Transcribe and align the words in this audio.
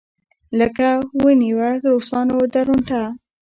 لکه 0.59 0.87
ونېوه 1.23 1.69
روسانو 1.91 2.37
درونټه. 2.53 3.01